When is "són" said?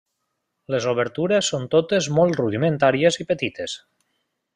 1.53-1.67